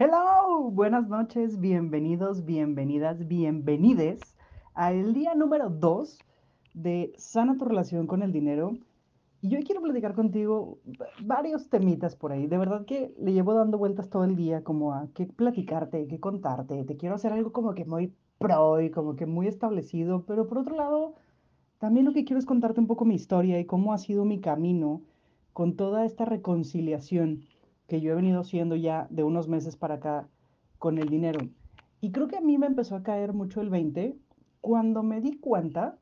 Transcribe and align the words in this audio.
Hello, 0.00 0.70
buenas 0.70 1.08
noches, 1.08 1.58
bienvenidos, 1.58 2.44
bienvenidas, 2.44 3.26
bienvenides 3.26 4.20
al 4.72 5.12
día 5.12 5.34
número 5.34 5.70
2 5.70 6.20
de 6.72 7.12
Sana 7.16 7.56
tu 7.58 7.64
relación 7.64 8.06
con 8.06 8.22
el 8.22 8.30
dinero. 8.30 8.78
Y 9.40 9.48
yo 9.48 9.58
quiero 9.66 9.82
platicar 9.82 10.14
contigo 10.14 10.78
varios 11.22 11.68
temitas 11.68 12.14
por 12.14 12.30
ahí. 12.30 12.46
De 12.46 12.58
verdad 12.58 12.86
que 12.86 13.12
le 13.18 13.32
llevo 13.32 13.54
dando 13.54 13.76
vueltas 13.76 14.08
todo 14.08 14.22
el 14.22 14.36
día 14.36 14.62
como 14.62 14.94
a 14.94 15.08
qué 15.14 15.26
platicarte, 15.26 16.06
qué 16.06 16.20
contarte. 16.20 16.84
Te 16.84 16.96
quiero 16.96 17.16
hacer 17.16 17.32
algo 17.32 17.50
como 17.50 17.74
que 17.74 17.84
muy 17.84 18.14
pro 18.38 18.80
y 18.80 18.92
como 18.92 19.16
que 19.16 19.26
muy 19.26 19.48
establecido, 19.48 20.22
pero 20.26 20.46
por 20.46 20.58
otro 20.58 20.76
lado, 20.76 21.16
también 21.80 22.06
lo 22.06 22.12
que 22.12 22.24
quiero 22.24 22.38
es 22.38 22.46
contarte 22.46 22.78
un 22.78 22.86
poco 22.86 23.04
mi 23.04 23.16
historia 23.16 23.58
y 23.58 23.64
cómo 23.64 23.92
ha 23.92 23.98
sido 23.98 24.24
mi 24.24 24.40
camino 24.40 25.02
con 25.52 25.74
toda 25.74 26.04
esta 26.04 26.24
reconciliación 26.24 27.42
que 27.88 28.00
yo 28.00 28.12
he 28.12 28.14
venido 28.14 28.40
haciendo 28.40 28.76
ya 28.76 29.08
de 29.10 29.24
unos 29.24 29.48
meses 29.48 29.76
para 29.76 29.94
acá 29.94 30.28
con 30.78 30.98
el 30.98 31.08
dinero. 31.08 31.40
Y 32.00 32.12
creo 32.12 32.28
que 32.28 32.36
a 32.36 32.40
mí 32.40 32.58
me 32.58 32.66
empezó 32.66 32.94
a 32.94 33.02
caer 33.02 33.32
mucho 33.32 33.60
el 33.60 33.70
20 33.70 34.16
cuando 34.60 35.02
me 35.02 35.20
di 35.20 35.38
cuenta 35.38 35.96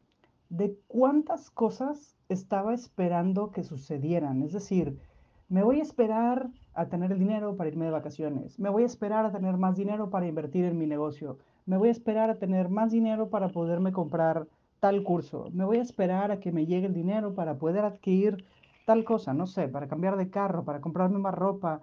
de 0.50 0.76
cuántas 0.88 1.50
cosas 1.50 2.16
estaba 2.28 2.74
esperando 2.74 3.50
que 3.52 3.62
sucedieran. 3.62 4.42
Es 4.42 4.52
decir, 4.52 4.98
me 5.48 5.62
voy 5.62 5.78
a 5.78 5.82
esperar 5.82 6.50
a 6.74 6.86
tener 6.86 7.12
el 7.12 7.20
dinero 7.20 7.56
para 7.56 7.70
irme 7.70 7.86
de 7.86 7.92
vacaciones. 7.92 8.58
Me 8.58 8.68
voy 8.68 8.82
a 8.82 8.86
esperar 8.86 9.24
a 9.24 9.32
tener 9.32 9.56
más 9.56 9.76
dinero 9.76 10.10
para 10.10 10.26
invertir 10.26 10.64
en 10.64 10.76
mi 10.76 10.86
negocio. 10.86 11.38
Me 11.66 11.76
voy 11.76 11.88
a 11.88 11.92
esperar 11.92 12.30
a 12.30 12.38
tener 12.38 12.68
más 12.68 12.90
dinero 12.90 13.30
para 13.30 13.48
poderme 13.48 13.92
comprar 13.92 14.48
tal 14.80 15.04
curso. 15.04 15.48
Me 15.52 15.64
voy 15.64 15.78
a 15.78 15.82
esperar 15.82 16.32
a 16.32 16.40
que 16.40 16.52
me 16.52 16.66
llegue 16.66 16.86
el 16.86 16.94
dinero 16.94 17.34
para 17.34 17.58
poder 17.58 17.84
adquirir 17.84 18.44
tal 18.86 19.04
cosa, 19.04 19.34
no 19.34 19.46
sé, 19.46 19.68
para 19.68 19.88
cambiar 19.88 20.16
de 20.16 20.30
carro, 20.30 20.64
para 20.64 20.80
comprarme 20.80 21.18
más 21.18 21.34
ropa. 21.34 21.82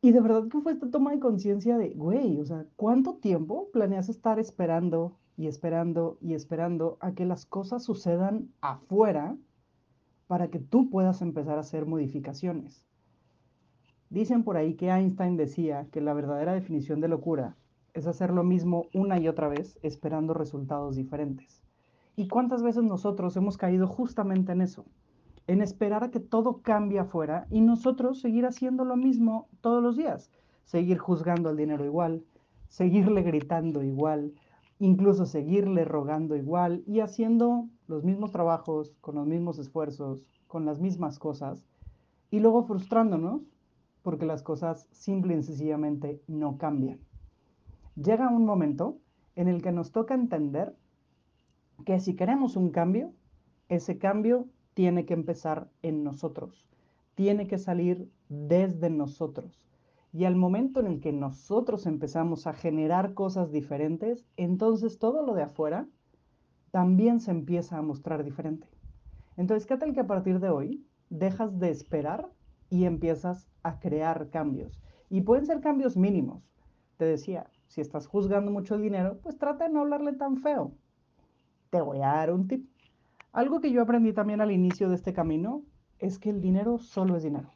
Y 0.00 0.10
de 0.10 0.20
verdad 0.20 0.48
que 0.48 0.60
fue 0.60 0.72
esta 0.72 0.90
toma 0.90 1.12
de 1.12 1.20
conciencia 1.20 1.76
de, 1.78 1.90
güey, 1.90 2.40
o 2.40 2.44
sea, 2.44 2.66
¿cuánto 2.74 3.18
tiempo 3.18 3.68
planeas 3.70 4.08
estar 4.08 4.40
esperando 4.40 5.20
y 5.36 5.46
esperando 5.46 6.18
y 6.20 6.34
esperando 6.34 6.96
a 7.00 7.12
que 7.12 7.26
las 7.26 7.46
cosas 7.46 7.84
sucedan 7.84 8.48
afuera 8.62 9.36
para 10.26 10.48
que 10.48 10.58
tú 10.58 10.88
puedas 10.90 11.20
empezar 11.20 11.58
a 11.58 11.60
hacer 11.60 11.84
modificaciones? 11.86 12.86
Dicen 14.08 14.44
por 14.44 14.56
ahí 14.56 14.74
que 14.74 14.88
Einstein 14.88 15.36
decía 15.36 15.86
que 15.92 16.00
la 16.00 16.14
verdadera 16.14 16.54
definición 16.54 17.00
de 17.00 17.08
locura 17.08 17.58
es 17.92 18.06
hacer 18.06 18.30
lo 18.30 18.42
mismo 18.42 18.88
una 18.94 19.18
y 19.20 19.28
otra 19.28 19.48
vez 19.48 19.78
esperando 19.82 20.32
resultados 20.32 20.96
diferentes. 20.96 21.62
¿Y 22.16 22.28
cuántas 22.28 22.62
veces 22.62 22.84
nosotros 22.84 23.36
hemos 23.36 23.58
caído 23.58 23.86
justamente 23.86 24.52
en 24.52 24.62
eso? 24.62 24.86
En 25.46 25.60
esperar 25.60 26.04
a 26.04 26.10
que 26.10 26.20
todo 26.20 26.62
cambie 26.62 26.98
afuera 26.98 27.46
y 27.50 27.60
nosotros 27.60 28.20
seguir 28.20 28.46
haciendo 28.46 28.84
lo 28.84 28.96
mismo 28.96 29.48
todos 29.60 29.82
los 29.82 29.96
días, 29.96 30.30
seguir 30.64 30.98
juzgando 30.98 31.48
al 31.48 31.56
dinero 31.56 31.84
igual, 31.84 32.24
seguirle 32.68 33.22
gritando 33.22 33.82
igual, 33.82 34.32
incluso 34.78 35.26
seguirle 35.26 35.84
rogando 35.84 36.36
igual 36.36 36.82
y 36.86 37.00
haciendo 37.00 37.68
los 37.86 38.04
mismos 38.04 38.32
trabajos, 38.32 38.96
con 39.00 39.16
los 39.16 39.26
mismos 39.26 39.58
esfuerzos, 39.58 40.24
con 40.46 40.64
las 40.64 40.80
mismas 40.80 41.18
cosas, 41.18 41.66
y 42.30 42.40
luego 42.40 42.64
frustrándonos 42.64 43.42
porque 44.02 44.26
las 44.26 44.42
cosas 44.42 44.88
simple 44.90 45.36
y 45.36 45.42
sencillamente 45.42 46.20
no 46.26 46.58
cambian. 46.58 46.98
Llega 47.94 48.28
un 48.28 48.44
momento 48.44 48.98
en 49.36 49.48
el 49.48 49.62
que 49.62 49.72
nos 49.72 49.92
toca 49.92 50.14
entender 50.14 50.74
que 51.84 52.00
si 52.00 52.16
queremos 52.16 52.56
un 52.56 52.70
cambio, 52.70 53.12
ese 53.68 53.98
cambio 53.98 54.46
tiene 54.74 55.04
que 55.04 55.14
empezar 55.14 55.70
en 55.82 56.04
nosotros, 56.04 56.66
tiene 57.14 57.46
que 57.46 57.58
salir 57.58 58.10
desde 58.28 58.90
nosotros. 58.90 59.66
Y 60.12 60.24
al 60.24 60.36
momento 60.36 60.80
en 60.80 60.86
el 60.86 61.00
que 61.00 61.12
nosotros 61.12 61.86
empezamos 61.86 62.46
a 62.46 62.52
generar 62.52 63.14
cosas 63.14 63.50
diferentes, 63.50 64.26
entonces 64.36 64.98
todo 64.98 65.24
lo 65.24 65.34
de 65.34 65.42
afuera 65.42 65.88
también 66.70 67.20
se 67.20 67.30
empieza 67.30 67.78
a 67.78 67.82
mostrar 67.82 68.24
diferente. 68.24 68.66
Entonces, 69.36 69.66
¿qué 69.66 69.76
tal 69.76 69.94
que 69.94 70.00
a 70.00 70.06
partir 70.06 70.40
de 70.40 70.50
hoy 70.50 70.86
dejas 71.08 71.58
de 71.58 71.70
esperar 71.70 72.30
y 72.68 72.84
empiezas 72.84 73.48
a 73.62 73.78
crear 73.78 74.28
cambios? 74.30 74.82
Y 75.08 75.22
pueden 75.22 75.46
ser 75.46 75.60
cambios 75.60 75.96
mínimos. 75.96 76.50
Te 76.96 77.04
decía, 77.04 77.50
si 77.66 77.80
estás 77.80 78.06
juzgando 78.06 78.50
mucho 78.50 78.78
dinero, 78.78 79.18
pues 79.22 79.38
trata 79.38 79.64
de 79.64 79.70
no 79.70 79.80
hablarle 79.80 80.12
tan 80.12 80.36
feo. 80.36 80.72
Te 81.70 81.80
voy 81.80 81.98
a 81.98 82.08
dar 82.08 82.32
un 82.32 82.48
tip. 82.48 82.71
Algo 83.32 83.62
que 83.62 83.72
yo 83.72 83.80
aprendí 83.80 84.12
también 84.12 84.42
al 84.42 84.52
inicio 84.52 84.90
de 84.90 84.94
este 84.94 85.14
camino 85.14 85.62
es 85.98 86.18
que 86.18 86.28
el 86.28 86.42
dinero 86.42 86.76
solo 86.76 87.16
es 87.16 87.22
dinero. 87.22 87.48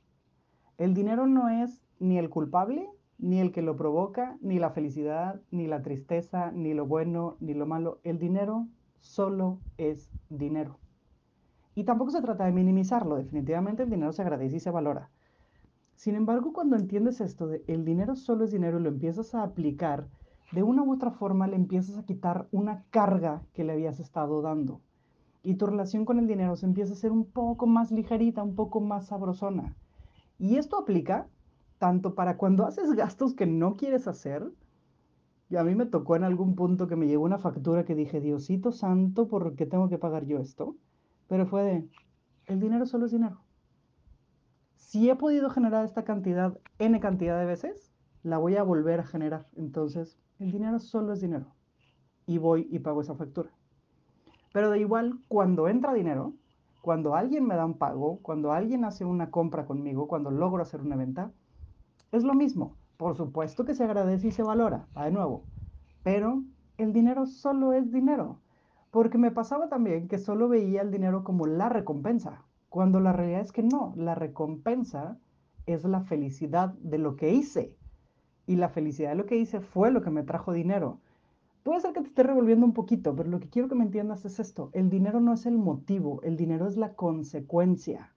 El 0.79 0.95
dinero 0.95 1.27
no 1.27 1.51
es 1.51 1.85
ni 1.99 2.17
el 2.17 2.31
culpable, 2.31 2.89
ni 3.19 3.41
el 3.41 3.53
que 3.53 3.61
lo 3.61 3.77
provoca, 3.77 4.39
ni 4.41 4.59
la 4.59 4.71
felicidad, 4.71 5.43
ni 5.51 5.67
la 5.67 5.83
tristeza, 5.83 6.51
ni 6.51 6.73
lo 6.73 6.87
bueno, 6.87 7.37
ni 7.41 7.53
lo 7.53 7.67
malo. 7.67 8.01
El 8.05 8.19
dinero 8.19 8.69
solo 9.01 9.61
es 9.77 10.11
dinero. 10.31 10.79
Y 11.75 11.85
tampoco 11.85 12.11
se 12.11 12.23
trata 12.23 12.47
de 12.47 12.53
minimizarlo, 12.53 13.17
definitivamente 13.17 13.83
el 13.83 13.91
dinero 13.91 14.15
se 14.15 14.23
agradece 14.23 14.57
y 14.57 14.61
se 14.61 14.71
valora. 14.71 15.11
Sin 15.95 16.15
embargo, 16.15 16.55
cuando 16.55 16.77
entiendes 16.77 17.21
esto 17.21 17.51
el 17.67 17.85
dinero 17.85 18.17
solo 18.17 18.45
es 18.45 18.51
dinero 18.51 18.81
y 18.81 18.83
lo 18.83 18.89
empiezas 18.89 19.35
a 19.35 19.43
aplicar, 19.43 20.09
de 20.53 20.63
una 20.63 20.83
u 20.83 20.95
otra 20.95 21.11
forma 21.11 21.47
le 21.47 21.57
empiezas 21.57 21.99
a 21.99 22.07
quitar 22.07 22.49
una 22.51 22.85
carga 22.89 23.43
que 23.53 23.63
le 23.63 23.75
habías 23.75 24.01
estado 24.01 24.41
dando 24.41 24.81
y 25.47 25.55
tu 25.55 25.67
relación 25.67 26.05
con 26.05 26.19
el 26.19 26.27
dinero 26.27 26.57
se 26.57 26.67
empieza 26.67 26.93
a 26.93 26.97
ser 26.97 27.13
un 27.13 27.25
poco 27.25 27.69
más 27.69 27.93
ligerita, 27.93 28.43
un 28.43 28.57
poco 28.57 28.81
más 28.81 29.07
sabrosona. 29.07 29.77
Y 30.41 30.57
esto 30.57 30.77
aplica 30.77 31.29
tanto 31.79 32.17
para 32.17 32.37
cuando 32.37 32.67
haces 32.67 32.93
gastos 32.95 33.33
que 33.33 33.47
no 33.47 33.77
quieres 33.77 34.09
hacer, 34.09 34.51
y 35.49 35.55
a 35.55 35.63
mí 35.63 35.77
me 35.77 35.87
tocó 35.87 36.17
en 36.17 36.25
algún 36.25 36.57
punto 36.57 36.89
que 36.89 36.97
me 36.97 37.07
llegó 37.07 37.23
una 37.23 37.39
factura 37.39 37.85
que 37.85 37.95
dije, 37.95 38.21
Diosito 38.21 38.73
santo, 38.73 39.29
¿por 39.29 39.55
qué 39.55 39.67
tengo 39.67 39.89
que 39.89 39.99
pagar 39.99 40.27
yo 40.27 40.41
esto? 40.41 40.75
Pero 41.29 41.47
fue 41.47 41.63
de, 41.63 41.89
el 42.47 42.59
dinero 42.59 42.85
solo 42.85 43.07
es 43.07 43.13
dinero. 43.13 43.41
Si 44.75 45.09
he 45.09 45.15
podido 45.15 45.49
generar 45.49 45.85
esta 45.85 46.03
cantidad, 46.03 46.59
n 46.81 46.99
cantidad 46.99 47.39
de 47.39 47.47
veces, 47.47 47.93
la 48.25 48.39
voy 48.39 48.57
a 48.57 48.65
volver 48.65 48.99
a 48.99 49.07
generar. 49.07 49.47
Entonces, 49.55 50.19
el 50.41 50.51
dinero 50.51 50.81
solo 50.81 51.13
es 51.13 51.21
dinero. 51.21 51.55
Y 52.27 52.39
voy 52.39 52.67
y 52.69 52.81
pago 52.81 53.01
esa 53.01 53.15
factura. 53.15 53.51
Pero 54.53 54.71
de 54.71 54.81
igual, 54.81 55.19
cuando 55.29 55.69
entra 55.69 55.93
dinero, 55.93 56.33
cuando 56.81 57.15
alguien 57.15 57.47
me 57.47 57.57
da 57.57 57.67
un 57.67 57.79
pago, 57.79 58.21
cuando 58.23 58.53
alguien 58.53 58.85
hace 58.85 59.05
una 59.05 59.31
compra 59.31 59.67
conmigo, 59.67 60.07
cuando 60.07 60.31
logro 60.31 60.63
hacer 60.63 60.81
una 60.81 60.97
venta, 60.97 61.33
es 62.13 62.23
lo 62.23 62.35
mismo. 62.35 62.77
Por 62.97 63.17
supuesto 63.17 63.65
que 63.65 63.75
se 63.75 63.85
agradece 63.85 64.29
y 64.29 64.31
se 64.31 64.43
valora, 64.43 64.87
de 64.95 65.11
nuevo. 65.11 65.45
Pero 66.03 66.43
el 66.79 66.93
dinero 66.93 67.27
solo 67.27 67.73
es 67.73 67.91
dinero. 67.91 68.39
Porque 68.91 69.19
me 69.19 69.31
pasaba 69.31 69.69
también 69.69 70.09
que 70.09 70.19
solo 70.19 70.49
veía 70.49 70.81
el 70.81 70.91
dinero 70.91 71.25
como 71.25 71.47
la 71.47 71.69
recompensa, 71.69 72.45
cuando 72.69 73.01
la 73.01 73.13
realidad 73.13 73.41
es 73.41 73.53
que 73.53 73.63
no, 73.63 73.93
la 73.97 74.15
recompensa 74.15 75.19
es 75.67 75.85
la 75.85 76.03
felicidad 76.03 76.75
de 76.75 76.99
lo 76.99 77.17
que 77.17 77.33
hice. 77.33 77.75
Y 78.47 78.57
la 78.57 78.69
felicidad 78.69 79.11
de 79.11 79.17
lo 79.17 79.27
que 79.27 79.37
hice 79.37 79.61
fue 79.61 79.91
lo 79.91 80.03
que 80.03 80.11
me 80.11 80.23
trajo 80.23 80.53
dinero. 80.53 81.01
Puede 81.67 81.81
ser 81.81 81.93
que 81.93 82.01
te 82.01 82.07
esté 82.07 82.23
revolviendo 82.23 82.65
un 82.65 82.75
poquito, 82.75 83.17
pero 83.17 83.29
lo 83.29 83.41
que 83.41 83.49
quiero 83.49 83.67
que 83.67 83.75
me 83.75 83.83
entiendas 83.83 84.25
es 84.25 84.39
esto. 84.39 84.71
El 84.73 84.89
dinero 84.89 85.19
no 85.19 85.33
es 85.33 85.47
el 85.47 85.59
motivo, 85.59 86.23
el 86.23 86.37
dinero 86.37 86.69
es 86.69 86.77
la 86.77 86.95
consecuencia. 86.95 88.15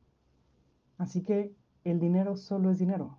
Así 1.00 1.24
que 1.24 1.56
el 1.84 2.00
dinero 2.00 2.38
solo 2.38 2.70
es 2.70 2.78
dinero. 2.78 3.18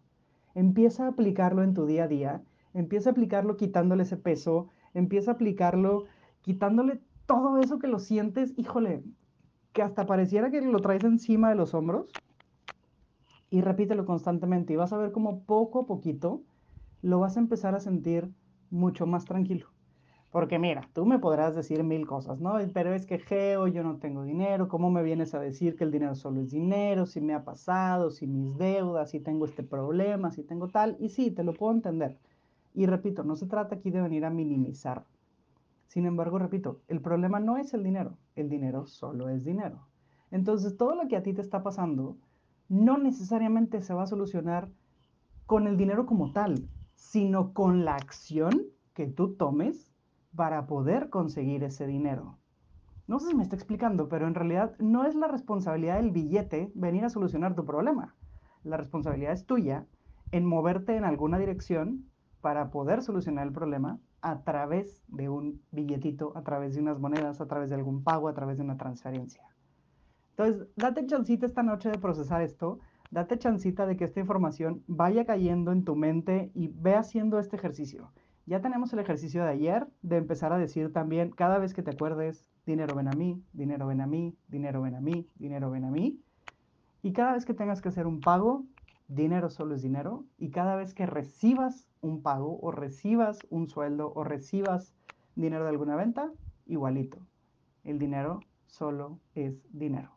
Empieza 0.54 1.06
a 1.06 1.08
aplicarlo 1.08 1.64
en 1.64 1.74
tu 1.74 1.84
día 1.84 2.04
a 2.04 2.06
día, 2.06 2.44
empieza 2.74 3.10
a 3.10 3.12
aplicarlo 3.12 3.56
quitándole 3.56 4.04
ese 4.04 4.16
peso, 4.16 4.69
empieza 4.94 5.32
a 5.32 5.34
aplicarlo 5.34 6.04
quitándole 6.42 7.00
todo 7.26 7.58
eso 7.58 7.80
que 7.80 7.88
lo 7.88 7.98
sientes, 7.98 8.54
híjole, 8.56 9.02
que 9.72 9.82
hasta 9.82 10.06
pareciera 10.06 10.52
que 10.52 10.60
lo 10.60 10.78
traes 10.78 11.02
encima 11.02 11.48
de 11.48 11.56
los 11.56 11.74
hombros. 11.74 12.14
Y 13.50 13.62
repítelo 13.62 14.06
constantemente 14.06 14.74
y 14.74 14.76
vas 14.76 14.92
a 14.92 14.96
ver 14.96 15.10
cómo 15.10 15.42
poco 15.42 15.80
a 15.80 15.86
poquito 15.86 16.44
lo 17.02 17.19
vas 17.19 17.37
a 17.37 17.40
empezar 17.40 17.75
a 17.75 17.81
sentir 17.81 18.32
mucho 18.70 19.08
más 19.08 19.25
tranquilo. 19.25 19.66
Porque 20.31 20.61
mira, 20.61 20.88
tú 20.93 21.06
me 21.06 21.19
podrás 21.19 21.56
decir 21.56 21.82
mil 21.82 22.06
cosas, 22.06 22.41
¿no? 22.41 22.55
Pero 22.73 22.94
es 22.94 23.05
que 23.05 23.19
Geo, 23.19 23.67
yo 23.67 23.82
no 23.82 23.97
tengo 23.97 24.23
dinero, 24.23 24.69
¿cómo 24.69 24.88
me 24.91 25.03
vienes 25.03 25.35
a 25.35 25.41
decir 25.41 25.75
que 25.75 25.82
el 25.82 25.91
dinero 25.91 26.15
solo 26.15 26.41
es 26.41 26.50
dinero? 26.50 27.06
Si 27.06 27.21
me 27.21 27.35
ha 27.35 27.44
pasado, 27.44 28.12
si 28.12 28.29
mis 28.29 28.56
deudas, 28.56 29.11
si 29.11 29.19
tengo 29.19 29.44
este 29.44 29.65
problema, 29.65 30.31
si 30.31 30.44
tengo 30.44 30.69
tal. 30.69 30.97
Y 31.00 31.09
sí, 31.09 31.32
te 31.32 31.43
lo 31.43 31.53
puedo 31.53 31.73
entender. 31.73 32.17
Y 32.75 32.87
repito, 32.87 33.25
no 33.25 33.35
se 33.35 33.47
trata 33.47 33.75
aquí 33.75 33.91
de 33.91 34.00
venir 34.00 34.25
a 34.25 34.31
minimizar. 34.31 35.05
Sin 35.88 36.06
embargo, 36.06 36.38
repito, 36.38 36.81
el 36.87 37.00
problema 37.00 37.41
no 37.41 37.56
es 37.56 37.75
el 37.75 37.82
dinero, 37.82 38.17
el 38.37 38.49
dinero 38.49 38.87
solo 38.87 39.29
es 39.29 39.44
dinero. 39.44 39.88
Entonces, 40.31 40.77
todo 40.77 40.94
lo 40.94 41.09
que 41.09 41.17
a 41.17 41.25
ti 41.25 41.32
te 41.32 41.41
está 41.41 41.65
pasando 41.65 42.17
no 42.69 42.99
necesariamente 42.99 43.82
se 43.82 43.94
va 43.94 44.05
a 44.05 44.06
solucionar 44.06 44.69
con 45.47 45.67
el 45.67 45.77
dinero 45.77 46.06
como 46.06 46.31
tal, 46.31 46.69
sino 46.94 47.53
con 47.53 47.85
la 47.85 47.97
acción 47.97 48.67
que 48.94 49.09
tú 49.09 49.35
tomes 49.35 49.89
para 50.35 50.67
poder 50.67 51.11
conseguir 51.11 51.65
ese 51.65 51.87
dinero. 51.87 52.38
No 53.06 53.19
sé 53.19 53.29
si 53.29 53.35
me 53.35 53.43
está 53.43 53.56
explicando, 53.56 54.09
pero 54.09 54.27
en 54.27 54.35
realidad 54.35 54.77
no 54.79 55.05
es 55.05 55.15
la 55.15 55.27
responsabilidad 55.27 55.97
del 55.97 56.12
billete 56.12 56.71
venir 56.75 57.05
a 57.05 57.11
solucionar 57.11 57.55
tu 57.55 57.65
problema. 57.65 58.15
La 58.62 58.77
responsabilidad 58.77 59.32
es 59.32 59.47
tuya 59.47 59.87
en 60.31 60.47
moverte 60.47 60.97
en 60.97 61.05
alguna 61.05 61.38
dirección 61.38 62.05
para 62.41 62.71
poder 62.71 63.03
solucionar 63.03 63.47
el 63.47 63.53
problema 63.53 63.99
a 64.23 64.43
través 64.43 65.03
de 65.09 65.29
un 65.29 65.61
billetito, 65.71 66.37
a 66.37 66.43
través 66.43 66.75
de 66.75 66.82
unas 66.82 67.00
monedas, 67.00 67.41
a 67.41 67.47
través 67.47 67.71
de 67.71 67.77
algún 67.77 68.05
pago, 68.05 68.29
a 68.29 68.35
través 68.35 68.59
de 68.59 68.65
una 68.65 68.77
transferencia. 68.77 69.43
Entonces, 70.37 70.69
date 70.77 71.06
chancita 71.06 71.47
esta 71.47 71.62
noche 71.62 71.91
de 71.91 71.99
procesar 71.99 72.43
esto, 72.43 72.79
date 73.11 73.38
chancita 73.38 73.87
de 73.87 73.97
que 73.97 74.05
esta 74.05 74.21
información 74.21 74.82
vaya 74.87 75.25
cayendo 75.25 75.73
en 75.73 75.85
tu 75.85 75.97
mente 75.97 76.50
y 76.55 76.69
ve 76.69 76.94
haciendo 76.94 77.38
este 77.38 77.56
ejercicio. 77.56 78.12
Ya 78.46 78.60
tenemos 78.60 78.92
el 78.92 78.98
ejercicio 78.98 79.44
de 79.44 79.50
ayer 79.50 79.87
de 80.02 80.16
empezar 80.16 80.52
a 80.52 80.58
decir 80.58 80.92
también, 80.92 81.31
cada 81.31 81.58
vez 81.58 81.75
que 81.75 81.82
te 81.82 81.90
acuerdes, 81.90 82.48
dinero 82.66 82.94
ven 82.94 83.08
a 83.08 83.12
mí, 83.12 83.42
dinero 83.52 83.87
ven 83.87 84.00
a 84.00 84.06
mí, 84.06 84.37
dinero 84.48 84.82
ven 84.82 84.94
a 84.94 85.00
mí, 85.00 85.28
dinero 85.37 85.70
ven 85.70 85.84
a 85.84 85.90
mí. 85.90 86.20
Y 87.02 87.12
cada 87.12 87.34
vez 87.34 87.44
que 87.44 87.54
tengas 87.54 87.81
que 87.81 87.88
hacer 87.88 88.06
un 88.06 88.20
pago, 88.20 88.64
dinero 89.08 89.50
solo 89.50 89.75
es 89.75 89.82
dinero. 89.82 90.25
Y 90.38 90.50
cada 90.50 90.76
vez 90.76 90.94
que 90.94 91.06
recibas 91.06 91.88
un 92.00 92.22
pago 92.22 92.58
o 92.60 92.72
recibas 92.72 93.38
un 93.50 93.69
sueldo 93.69 94.12
o 94.14 94.25
recibas 94.25 94.94
dinero 95.34 95.64
de 95.64 95.70
alguna 95.70 95.96
venta, 95.96 96.31
igualito. 96.66 97.19
El 97.84 97.98
dinero 97.98 98.40
solo 98.66 99.19
es 99.34 99.62
dinero. 99.72 100.10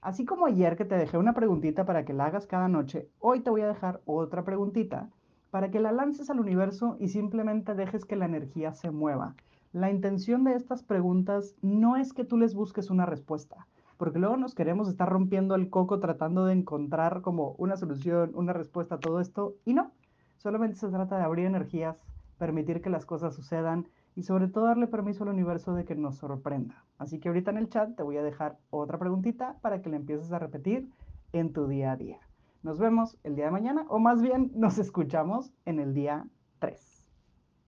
Así 0.00 0.24
como 0.24 0.46
ayer 0.46 0.76
que 0.76 0.86
te 0.86 0.96
dejé 0.96 1.18
una 1.18 1.34
preguntita 1.34 1.84
para 1.84 2.04
que 2.04 2.14
la 2.14 2.26
hagas 2.26 2.46
cada 2.46 2.68
noche, 2.68 3.08
hoy 3.18 3.40
te 3.40 3.50
voy 3.50 3.60
a 3.60 3.68
dejar 3.68 4.00
otra 4.06 4.44
preguntita 4.44 5.10
para 5.50 5.70
que 5.70 5.80
la 5.80 5.92
lances 5.92 6.30
al 6.30 6.40
universo 6.40 6.96
y 6.98 7.08
simplemente 7.08 7.74
dejes 7.74 8.04
que 8.04 8.16
la 8.16 8.26
energía 8.26 8.72
se 8.72 8.90
mueva. 8.90 9.34
La 9.72 9.90
intención 9.90 10.44
de 10.44 10.54
estas 10.54 10.82
preguntas 10.82 11.54
no 11.62 11.96
es 11.96 12.12
que 12.12 12.24
tú 12.24 12.36
les 12.36 12.54
busques 12.54 12.90
una 12.90 13.06
respuesta, 13.06 13.66
porque 13.96 14.18
luego 14.18 14.36
nos 14.36 14.54
queremos 14.54 14.88
estar 14.88 15.08
rompiendo 15.08 15.54
el 15.54 15.70
coco 15.70 16.00
tratando 16.00 16.44
de 16.44 16.54
encontrar 16.54 17.20
como 17.20 17.54
una 17.58 17.76
solución, 17.76 18.32
una 18.34 18.52
respuesta 18.52 18.96
a 18.96 19.00
todo 19.00 19.20
esto, 19.20 19.54
y 19.64 19.74
no, 19.74 19.92
solamente 20.38 20.76
se 20.76 20.88
trata 20.88 21.18
de 21.18 21.24
abrir 21.24 21.46
energías, 21.46 22.04
permitir 22.38 22.80
que 22.80 22.90
las 22.90 23.06
cosas 23.06 23.34
sucedan 23.34 23.86
y 24.16 24.22
sobre 24.22 24.48
todo 24.48 24.64
darle 24.64 24.86
permiso 24.86 25.24
al 25.24 25.30
universo 25.30 25.74
de 25.74 25.84
que 25.84 25.94
nos 25.94 26.16
sorprenda. 26.16 26.84
Así 26.98 27.20
que 27.20 27.28
ahorita 27.28 27.50
en 27.50 27.58
el 27.58 27.68
chat 27.68 27.94
te 27.94 28.02
voy 28.02 28.16
a 28.16 28.22
dejar 28.22 28.58
otra 28.70 28.98
preguntita 28.98 29.56
para 29.60 29.82
que 29.82 29.90
la 29.90 29.96
empieces 29.96 30.32
a 30.32 30.38
repetir 30.38 30.88
en 31.32 31.52
tu 31.52 31.68
día 31.68 31.92
a 31.92 31.96
día. 31.96 32.18
Nos 32.62 32.78
vemos 32.78 33.16
el 33.24 33.36
día 33.36 33.46
de 33.46 33.50
mañana 33.52 33.86
o 33.88 33.98
más 33.98 34.20
bien 34.20 34.50
nos 34.54 34.78
escuchamos 34.78 35.50
en 35.64 35.80
el 35.80 35.94
día 35.94 36.26
3. 36.58 36.99